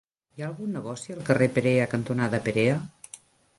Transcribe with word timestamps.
Hi 0.37 0.43
ha 0.43 0.45
algun 0.45 0.71
negoci 0.77 1.17
al 1.17 1.21
carrer 1.27 1.49
Perea 1.59 1.87
cantonada 1.93 2.43
Perea? 2.49 2.83